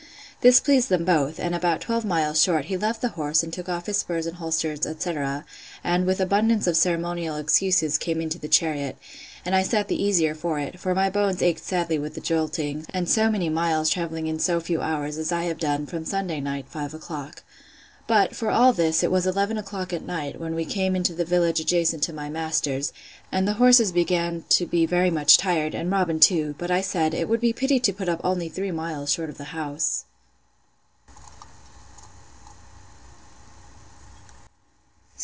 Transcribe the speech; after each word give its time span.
This 0.43 0.59
pleased 0.59 0.89
them 0.89 1.05
both; 1.05 1.39
and, 1.39 1.53
about 1.53 1.81
twelve 1.81 2.03
miles 2.03 2.41
short, 2.41 2.65
he 2.65 2.75
left 2.75 3.01
the 3.01 3.09
horse, 3.09 3.43
and 3.43 3.53
took 3.53 3.69
off 3.69 3.85
his 3.85 3.97
spurs 3.97 4.25
and 4.25 4.37
holsters, 4.37 4.87
etc. 4.87 5.45
and, 5.83 6.07
with 6.07 6.19
abundance 6.19 6.65
of 6.65 6.75
ceremonial 6.75 7.35
excuses, 7.35 7.99
came 7.99 8.19
into 8.19 8.39
the 8.39 8.47
chariot; 8.47 8.97
and 9.45 9.55
I 9.55 9.61
sat 9.61 9.87
the 9.87 10.01
easier 10.03 10.33
for 10.33 10.57
it; 10.57 10.79
for 10.79 10.95
my 10.95 11.11
bones 11.11 11.43
ached 11.43 11.63
sadly 11.63 11.99
with 11.99 12.15
the 12.15 12.21
jolting, 12.21 12.87
and 12.89 13.07
so 13.07 13.29
many 13.29 13.49
miles 13.49 13.91
travelling 13.91 14.25
in 14.25 14.39
so 14.39 14.59
few 14.59 14.81
hours, 14.81 15.19
as 15.19 15.31
I 15.31 15.43
have 15.43 15.59
done, 15.59 15.85
from 15.85 16.05
Sunday 16.05 16.39
night, 16.39 16.65
five 16.67 16.95
o'clock. 16.95 17.43
But, 18.07 18.35
for 18.35 18.49
all 18.49 18.73
this, 18.73 19.03
it 19.03 19.11
was 19.11 19.27
eleven 19.27 19.59
o'clock 19.59 19.93
at 19.93 20.01
night, 20.01 20.41
when 20.41 20.55
we 20.55 20.65
came 20.65 21.03
to 21.03 21.13
the 21.13 21.23
village 21.23 21.59
adjacent 21.59 22.01
to 22.05 22.13
my 22.13 22.29
master's; 22.31 22.91
and 23.31 23.47
the 23.47 23.53
horses 23.61 23.91
began 23.91 24.43
to 24.49 24.65
be 24.65 24.87
very 24.87 25.11
much 25.11 25.37
tired, 25.37 25.75
and 25.75 25.91
Robin 25.91 26.19
too: 26.19 26.55
but 26.57 26.71
I 26.71 26.81
said, 26.81 27.13
It 27.13 27.29
would 27.29 27.41
be 27.41 27.53
pity 27.53 27.79
to 27.81 27.93
put 27.93 28.09
up 28.09 28.21
only 28.23 28.49
three 28.49 28.71
miles 28.71 29.11
short 29.11 29.29
of 29.29 29.37
the 29.37 29.43
house. 29.53 30.05